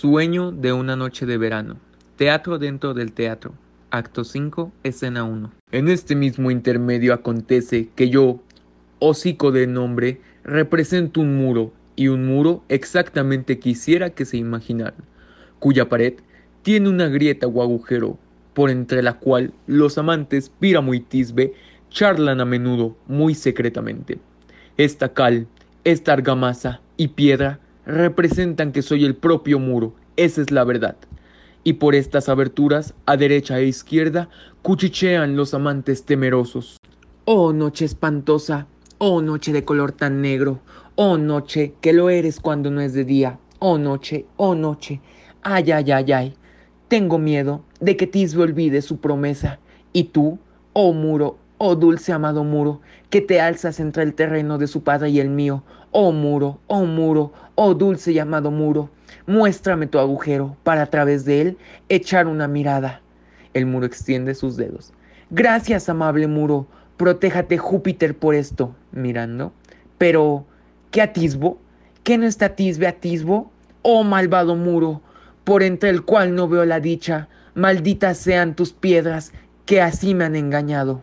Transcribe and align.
Sueño 0.00 0.50
de 0.50 0.72
una 0.72 0.96
noche 0.96 1.26
de 1.26 1.36
verano. 1.36 1.76
Teatro 2.16 2.58
dentro 2.58 2.94
del 2.94 3.12
teatro. 3.12 3.52
Acto 3.90 4.24
5, 4.24 4.72
escena 4.82 5.24
1. 5.24 5.52
En 5.72 5.88
este 5.90 6.16
mismo 6.16 6.50
intermedio 6.50 7.12
acontece 7.12 7.90
que 7.94 8.08
yo, 8.08 8.40
hocico 8.98 9.52
de 9.52 9.66
nombre, 9.66 10.22
represento 10.42 11.20
un 11.20 11.36
muro, 11.36 11.74
y 11.96 12.08
un 12.08 12.26
muro 12.26 12.64
exactamente 12.70 13.58
quisiera 13.58 14.08
que 14.08 14.24
se 14.24 14.38
imaginaran, 14.38 15.04
cuya 15.58 15.90
pared 15.90 16.14
tiene 16.62 16.88
una 16.88 17.08
grieta 17.08 17.46
o 17.46 17.60
agujero, 17.60 18.16
por 18.54 18.70
entre 18.70 19.02
la 19.02 19.18
cual 19.18 19.52
los 19.66 19.98
amantes 19.98 20.48
Píramo 20.48 20.94
y 20.94 21.00
Tisbe 21.00 21.52
charlan 21.90 22.40
a 22.40 22.46
menudo 22.46 22.96
muy 23.06 23.34
secretamente. 23.34 24.18
Esta 24.78 25.12
cal, 25.12 25.46
esta 25.84 26.14
argamasa 26.14 26.80
y 26.96 27.08
piedra 27.08 27.60
representan 27.86 28.72
que 28.72 28.82
soy 28.82 29.04
el 29.04 29.14
propio 29.16 29.58
muro, 29.58 29.94
esa 30.16 30.40
es 30.40 30.50
la 30.50 30.64
verdad. 30.64 30.96
Y 31.64 31.74
por 31.74 31.94
estas 31.94 32.28
aberturas, 32.28 32.94
a 33.06 33.16
derecha 33.16 33.58
e 33.58 33.66
izquierda, 33.66 34.28
cuchichean 34.62 35.36
los 35.36 35.54
amantes 35.54 36.04
temerosos. 36.04 36.76
Oh 37.24 37.52
noche 37.52 37.84
espantosa, 37.84 38.66
oh 38.98 39.20
noche 39.22 39.52
de 39.52 39.64
color 39.64 39.92
tan 39.92 40.20
negro, 40.22 40.60
oh 40.94 41.18
noche 41.18 41.74
que 41.80 41.92
lo 41.92 42.10
eres 42.10 42.40
cuando 42.40 42.70
no 42.70 42.80
es 42.80 42.94
de 42.94 43.04
día, 43.04 43.38
oh 43.58 43.78
noche, 43.78 44.26
oh 44.36 44.54
noche, 44.54 45.00
ay, 45.42 45.70
ay, 45.70 45.90
ay, 45.90 46.12
ay. 46.12 46.34
Tengo 46.88 47.18
miedo 47.18 47.62
de 47.80 47.96
que 47.96 48.06
Tisbe 48.06 48.42
olvide 48.42 48.82
su 48.82 48.98
promesa, 48.98 49.58
y 49.92 50.04
tú, 50.04 50.38
oh 50.72 50.92
muro, 50.92 51.38
oh 51.62 51.76
dulce 51.76 52.10
amado 52.10 52.42
muro, 52.42 52.80
que 53.10 53.20
te 53.20 53.38
alzas 53.38 53.80
entre 53.80 54.02
el 54.02 54.14
terreno 54.14 54.56
de 54.56 54.66
su 54.66 54.82
padre 54.82 55.10
y 55.10 55.20
el 55.20 55.28
mío, 55.28 55.62
oh 55.90 56.10
muro, 56.10 56.58
oh 56.68 56.86
muro, 56.86 57.34
oh 57.54 57.74
dulce 57.74 58.12
y 58.12 58.18
amado 58.18 58.50
muro, 58.50 58.88
muéstrame 59.26 59.86
tu 59.86 59.98
agujero 59.98 60.56
para 60.62 60.80
a 60.80 60.86
través 60.86 61.26
de 61.26 61.42
él 61.42 61.58
echar 61.90 62.28
una 62.28 62.48
mirada. 62.48 63.02
El 63.52 63.66
muro 63.66 63.84
extiende 63.84 64.34
sus 64.34 64.56
dedos. 64.56 64.94
Gracias, 65.28 65.90
amable 65.90 66.26
muro, 66.28 66.66
protéjate 66.96 67.58
Júpiter 67.58 68.16
por 68.16 68.34
esto, 68.34 68.74
mirando. 68.92 69.52
Pero, 69.98 70.46
¿qué 70.90 71.02
atisbo? 71.02 71.58
¿Qué 72.04 72.16
no 72.16 72.24
está 72.24 72.56
tisbe 72.56 72.86
atisbo? 72.86 73.52
Oh 73.82 74.02
malvado 74.02 74.56
muro, 74.56 75.02
por 75.44 75.62
entre 75.62 75.90
el 75.90 76.06
cual 76.06 76.34
no 76.34 76.48
veo 76.48 76.64
la 76.64 76.80
dicha, 76.80 77.28
malditas 77.54 78.16
sean 78.16 78.56
tus 78.56 78.72
piedras 78.72 79.34
que 79.66 79.82
así 79.82 80.14
me 80.14 80.24
han 80.24 80.36
engañado. 80.36 81.02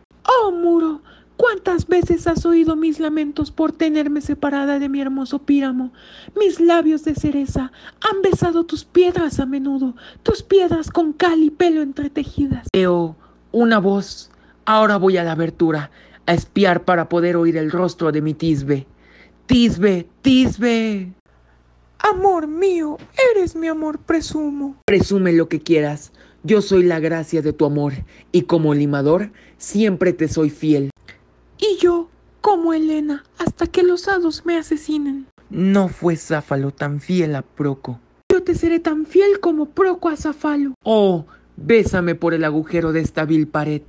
¿Cuántas 1.67 1.87
veces 1.89 2.27
has 2.27 2.45
oído 2.45 2.77
mis 2.77 2.97
lamentos 2.97 3.51
por 3.51 3.73
tenerme 3.73 4.21
separada 4.21 4.79
de 4.79 4.87
mi 4.87 5.01
hermoso 5.01 5.39
píramo? 5.39 5.91
Mis 6.39 6.61
labios 6.61 7.03
de 7.03 7.13
cereza 7.13 7.73
han 7.99 8.21
besado 8.21 8.63
tus 8.65 8.85
piedras 8.85 9.41
a 9.41 9.45
menudo, 9.45 9.93
tus 10.23 10.43
piedras 10.43 10.89
con 10.89 11.11
cal 11.11 11.43
y 11.43 11.49
pelo 11.49 11.81
entretejidas. 11.81 12.67
Veo 12.71 13.17
una 13.51 13.79
voz. 13.79 14.31
Ahora 14.63 14.95
voy 14.95 15.17
a 15.17 15.25
la 15.25 15.33
abertura 15.33 15.91
a 16.25 16.33
espiar 16.33 16.85
para 16.85 17.09
poder 17.09 17.35
oír 17.35 17.57
el 17.57 17.69
rostro 17.69 18.13
de 18.13 18.21
mi 18.21 18.33
Tisbe. 18.33 18.87
Tisbe, 19.45 20.07
Tisbe. 20.21 21.11
Amor 21.99 22.47
mío, 22.47 22.97
eres 23.33 23.57
mi 23.57 23.67
amor, 23.67 23.99
presumo. 23.99 24.77
Presume 24.85 25.33
lo 25.33 25.49
que 25.49 25.59
quieras. 25.59 26.13
Yo 26.43 26.61
soy 26.61 26.83
la 26.83 27.01
gracia 27.01 27.41
de 27.41 27.51
tu 27.51 27.65
amor, 27.65 27.91
y 28.31 28.43
como 28.43 28.73
limador 28.73 29.31
siempre 29.57 30.13
te 30.13 30.29
soy 30.29 30.49
fiel. 30.49 30.91
Y 31.59 31.77
yo, 31.81 32.09
como 32.41 32.73
Helena, 32.73 33.23
hasta 33.37 33.67
que 33.67 33.83
los 33.83 34.07
hados 34.07 34.45
me 34.45 34.57
asesinen. 34.57 35.27
No 35.49 35.87
fue 35.87 36.15
Záfalo 36.15 36.71
tan 36.71 36.99
fiel 36.99 37.35
a 37.35 37.41
Proco. 37.41 37.99
Yo 38.31 38.43
te 38.43 38.55
seré 38.55 38.79
tan 38.79 39.05
fiel 39.05 39.39
como 39.39 39.67
Proco 39.67 40.09
a 40.09 40.17
Záfalo. 40.17 40.73
Oh, 40.83 41.25
bésame 41.55 42.15
por 42.15 42.33
el 42.33 42.43
agujero 42.43 42.91
de 42.91 43.01
esta 43.01 43.25
vil 43.25 43.47
pared. 43.47 43.81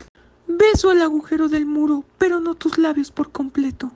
Beso 0.47 0.93
el 0.93 1.03
agujero 1.03 1.49
del 1.49 1.67
muro, 1.67 2.05
pero 2.17 2.41
no 2.41 2.55
tus 2.55 2.79
labios 2.79 3.11
por 3.11 3.33
completo. 3.33 3.93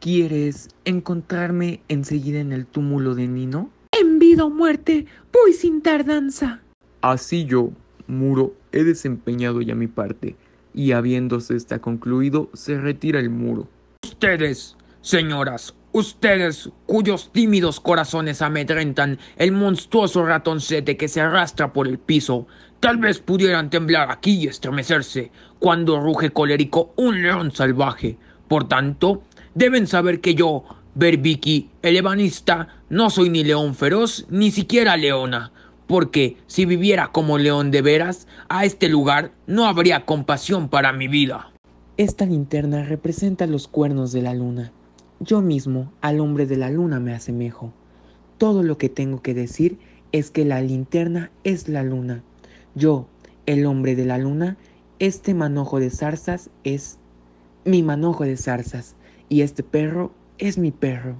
¿Quieres 0.00 0.68
encontrarme 0.84 1.80
enseguida 1.88 2.40
en 2.40 2.52
el 2.52 2.66
túmulo 2.66 3.14
de 3.14 3.28
Nino? 3.28 3.70
En 3.92 4.18
vida 4.18 4.44
o 4.44 4.50
muerte, 4.50 5.06
voy 5.32 5.52
sin 5.52 5.80
tardanza. 5.80 6.60
Así 7.02 7.44
yo, 7.44 7.70
muro, 8.08 8.54
he 8.72 8.82
desempeñado 8.82 9.60
ya 9.62 9.76
mi 9.76 9.86
parte, 9.86 10.34
y 10.74 10.92
habiéndose 10.92 11.56
esta 11.56 11.80
concluido, 11.80 12.50
se 12.54 12.78
retira 12.78 13.20
el 13.20 13.30
muro. 13.30 13.68
Ustedes, 14.04 14.76
señoras, 15.00 15.74
ustedes 15.92 16.70
cuyos 16.86 17.30
tímidos 17.32 17.80
corazones 17.80 18.42
amedrentan 18.42 19.18
el 19.36 19.52
monstruoso 19.52 20.24
ratoncete 20.24 20.96
que 20.96 21.08
se 21.08 21.20
arrastra 21.20 21.72
por 21.72 21.86
el 21.86 21.98
piso, 21.98 22.46
tal 22.80 22.96
vez 22.96 23.18
pudieran 23.18 23.70
temblar 23.70 24.10
aquí 24.10 24.38
y 24.38 24.46
estremecerse 24.46 25.30
cuando 25.58 26.00
ruge 26.00 26.30
colérico 26.30 26.92
un 26.96 27.22
león 27.22 27.52
salvaje. 27.52 28.18
Por 28.48 28.68
tanto, 28.68 29.22
deben 29.54 29.86
saber 29.86 30.20
que 30.20 30.34
yo, 30.34 30.64
Berbiki, 30.94 31.70
el 31.82 31.96
ebanista, 31.96 32.68
no 32.90 33.08
soy 33.08 33.30
ni 33.30 33.44
león 33.44 33.74
feroz, 33.74 34.26
ni 34.28 34.50
siquiera 34.50 34.96
leona, 34.96 35.52
porque 35.86 36.36
si 36.46 36.64
viviera 36.64 37.08
como 37.08 37.38
león 37.38 37.70
de 37.70 37.82
veras, 37.82 38.26
a 38.48 38.64
este 38.64 38.88
lugar 38.88 39.32
no 39.46 39.66
habría 39.66 40.04
compasión 40.04 40.68
para 40.68 40.92
mi 40.92 41.08
vida. 41.08 41.52
Esta 41.96 42.24
linterna 42.24 42.84
representa 42.84 43.46
los 43.46 43.68
cuernos 43.68 44.12
de 44.12 44.22
la 44.22 44.34
luna. 44.34 44.72
Yo 45.20 45.40
mismo 45.40 45.92
al 46.00 46.20
hombre 46.20 46.46
de 46.46 46.56
la 46.56 46.70
luna 46.70 46.98
me 47.00 47.14
asemejo. 47.14 47.72
Todo 48.38 48.62
lo 48.62 48.78
que 48.78 48.88
tengo 48.88 49.22
que 49.22 49.34
decir 49.34 49.78
es 50.10 50.30
que 50.30 50.44
la 50.44 50.60
linterna 50.60 51.30
es 51.44 51.68
la 51.68 51.82
luna. 51.82 52.22
Yo, 52.74 53.06
el 53.46 53.66
hombre 53.66 53.94
de 53.94 54.04
la 54.04 54.18
luna, 54.18 54.56
este 54.98 55.34
manojo 55.34 55.80
de 55.80 55.90
zarzas 55.90 56.50
es 56.64 56.98
mi 57.64 57.82
manojo 57.82 58.24
de 58.24 58.36
zarzas 58.36 58.96
y 59.28 59.42
este 59.42 59.62
perro 59.62 60.12
es 60.38 60.58
mi 60.58 60.70
perro. 60.70 61.16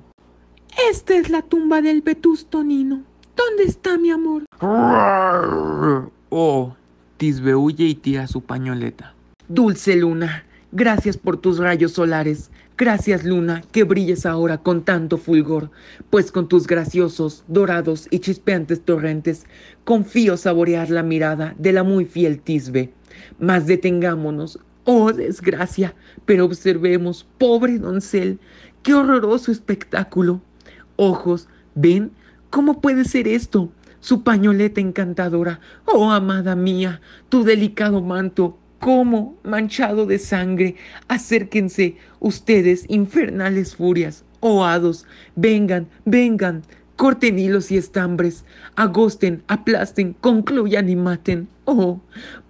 Esta 0.91 1.17
es 1.17 1.31
la 1.31 1.43
tumba 1.43 1.81
del 1.83 2.03
vetusto 2.03 2.65
Nino. 2.65 3.05
¿Dónde 3.49 3.65
está 3.65 3.99
mi 3.99 4.11
amor? 4.11 4.45
Oh, 6.31 6.77
Tisbe 7.17 7.55
huye 7.57 7.87
y 7.87 7.95
tira 7.95 8.27
su 8.27 8.41
pañoleta. 8.41 9.15
Dulce 9.49 9.97
luna, 9.97 10.45
gracias 10.71 11.17
por 11.17 11.39
tus 11.39 11.59
rayos 11.59 11.93
solares. 11.93 12.51
Gracias 12.79 13.25
luna, 13.25 13.63
que 13.73 13.85
brilles 13.85 14.27
ahora 14.27 14.59
con 14.59 14.85
tanto 14.85 15.19
fulgor, 15.19 15.71
pues 16.11 16.31
con 16.31 16.49
tus 16.49 16.67
graciosos, 16.67 17.45
dorados 17.49 18.07
y 18.11 18.21
chispeantes 18.21 18.85
torrentes 18.85 19.45
confío 19.85 20.37
saborear 20.37 20.91
la 20.91 21.03
mirada 21.03 21.55
de 21.59 21.73
la 21.73 21.83
muy 21.83 22.05
fiel 22.05 22.41
Tisbe. 22.41 22.93
Mas 23.41 23.67
detengámonos, 23.67 24.59
oh 24.85 25.13
desgracia, 25.13 25.95
pero 26.27 26.45
observemos, 26.45 27.27
pobre 27.39 27.79
doncel, 27.79 28.39
qué 28.83 28.95
horroroso 28.95 29.51
espectáculo. 29.51 30.41
Ojos, 30.97 31.49
ven, 31.75 32.13
¿cómo 32.53 32.83
puede 32.83 33.07
ser 33.07 33.27
esto? 33.27 33.73
Su 34.01 34.23
pañoleta 34.23 34.81
encantadora, 34.81 35.61
oh 35.87 36.11
amada 36.11 36.55
mía, 36.55 37.01
tu 37.31 37.45
delicado 37.45 38.03
manto, 38.03 38.59
cómo 38.79 39.39
manchado 39.43 40.05
de 40.05 40.19
sangre. 40.19 40.77
Acérquense, 41.09 41.97
ustedes, 42.21 42.85
infernales 42.89 43.75
furias, 43.77 44.25
oh 44.41 44.67
hados, 44.67 45.07
vengan, 45.35 45.89
vengan, 46.05 46.63
corten 46.97 47.39
hilos 47.39 47.73
y 47.73 47.79
estambres, 47.79 48.45
agosten, 48.77 49.43
aplasten, 49.49 50.13
concluyan 50.13 50.91
y 50.91 50.97
maten. 50.97 51.49
Oh, 51.65 52.03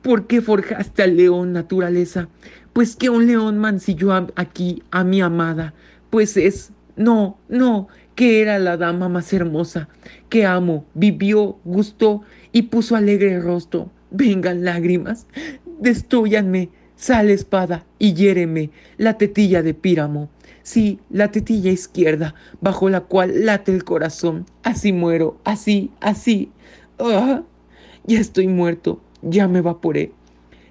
¿por 0.02 0.26
qué 0.26 0.40
forjaste 0.40 1.04
al 1.04 1.16
león, 1.16 1.52
naturaleza? 1.52 2.28
Pues 2.72 2.96
que 2.96 3.08
un 3.08 3.28
león 3.28 3.58
mancilló 3.58 4.12
aquí 4.34 4.82
a 4.90 5.04
mi 5.04 5.20
amada, 5.20 5.74
pues 6.10 6.36
es, 6.36 6.72
no, 6.96 7.38
no, 7.48 7.86
que 8.14 8.40
era 8.40 8.58
la 8.58 8.76
dama 8.76 9.08
más 9.08 9.32
hermosa, 9.32 9.88
que 10.28 10.44
amo, 10.44 10.84
vivió, 10.94 11.58
gustó 11.64 12.22
y 12.52 12.62
puso 12.62 12.96
alegre 12.96 13.40
rostro. 13.40 13.90
Vengan 14.10 14.64
lágrimas, 14.64 15.26
destruyanme, 15.80 16.68
sale 16.96 17.32
espada 17.32 17.84
y 17.98 18.14
hiéreme 18.14 18.70
la 18.98 19.16
tetilla 19.16 19.62
de 19.62 19.74
Píramo. 19.74 20.28
Sí, 20.62 21.00
la 21.10 21.30
tetilla 21.30 21.72
izquierda, 21.72 22.34
bajo 22.60 22.88
la 22.88 23.00
cual 23.00 23.46
late 23.46 23.72
el 23.72 23.84
corazón. 23.84 24.46
Así 24.62 24.92
muero, 24.92 25.40
así, 25.44 25.90
así. 26.00 26.50
¡Ah! 26.98 27.42
Ya 28.04 28.20
estoy 28.20 28.46
muerto, 28.48 29.00
ya 29.22 29.48
me 29.48 29.58
evaporé. 29.58 30.12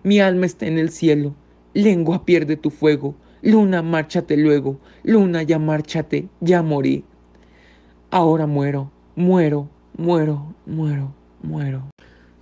Mi 0.04 0.20
alma 0.20 0.46
está 0.46 0.66
en 0.68 0.78
el 0.78 0.92
cielo. 0.92 1.36
Lengua 1.74 2.26
pierde 2.26 2.58
tu 2.58 2.70
fuego. 2.70 3.16
Luna, 3.42 3.82
márchate 3.82 4.38
luego. 4.38 4.80
Luna, 5.04 5.44
ya 5.44 5.60
márchate, 5.60 6.28
ya 6.40 6.62
morí. 6.62 7.04
Ahora 8.13 8.46
muero, 8.46 8.92
muero, 9.16 9.69
muero, 9.98 10.54
muero, 10.66 11.13
muero. 11.42 11.84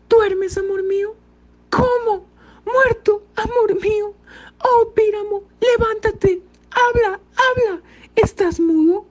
¿Duermes, 0.09 0.57
amor 0.57 0.81
mío? 0.81 1.13
¿Cómo? 1.69 2.25
Muerto, 2.65 3.21
amor 3.35 3.79
mío. 3.79 4.15
Oh, 4.63 4.89
Píramo, 4.95 5.43
levántate. 5.61 6.41
Habla, 6.71 7.19
habla. 7.37 7.83
¿Estás 8.15 8.59
mudo? 8.59 9.05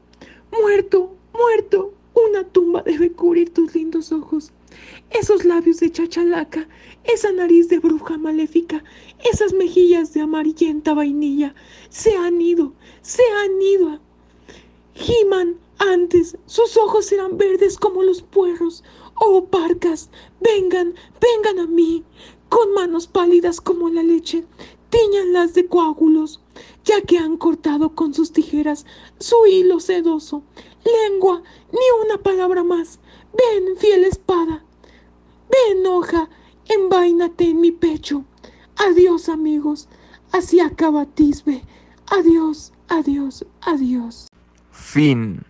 Muerto, 0.50 1.14
muerto. 1.32 1.94
Una 2.12 2.42
tumba 2.42 2.82
debe 2.82 3.12
cubrir 3.12 3.54
tus 3.54 3.76
lindos 3.76 4.10
ojos. 4.10 4.50
Esos 5.10 5.44
labios 5.44 5.78
de 5.78 5.92
chachalaca, 5.92 6.66
esa 7.04 7.30
nariz 7.30 7.68
de 7.68 7.78
bruja 7.78 8.18
maléfica, 8.18 8.82
esas 9.32 9.52
mejillas 9.52 10.12
de 10.12 10.22
amarillenta 10.22 10.92
vainilla, 10.92 11.54
se 11.88 12.16
han 12.16 12.40
ido, 12.40 12.72
se 13.00 13.22
han 13.22 13.62
ido. 13.62 14.00
Giman 14.94 15.56
antes, 15.78 16.36
sus 16.46 16.76
ojos 16.76 17.10
eran 17.12 17.38
verdes 17.38 17.78
como 17.78 18.02
los 18.02 18.22
puerros. 18.22 18.84
Oh, 19.20 19.46
parcas, 19.46 20.10
vengan, 20.40 20.94
vengan 21.20 21.58
a 21.58 21.66
mí, 21.66 22.04
con 22.48 22.72
manos 22.72 23.06
pálidas 23.06 23.60
como 23.60 23.88
la 23.88 24.02
leche, 24.02 24.44
tiñanlas 24.90 25.54
de 25.54 25.66
coágulos, 25.66 26.40
ya 26.84 27.00
que 27.02 27.18
han 27.18 27.36
cortado 27.36 27.94
con 27.94 28.14
sus 28.14 28.32
tijeras 28.32 28.86
su 29.18 29.46
hilo 29.46 29.80
sedoso. 29.80 30.42
Lengua, 30.84 31.42
ni 31.72 32.04
una 32.04 32.22
palabra 32.22 32.64
más. 32.64 33.00
Ven, 33.32 33.76
fiel 33.76 34.04
espada. 34.04 34.64
Ven, 35.50 35.86
hoja, 35.86 36.28
envaínate 36.68 37.50
en 37.50 37.60
mi 37.60 37.72
pecho. 37.72 38.24
Adiós, 38.76 39.28
amigos. 39.28 39.88
Así 40.32 40.60
acaba 40.60 41.06
Tisbe. 41.06 41.62
Adiós, 42.10 42.72
adiós, 42.88 43.44
adiós. 43.60 44.28
Fin. 44.70 45.42